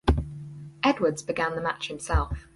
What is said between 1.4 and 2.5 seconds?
the match himself.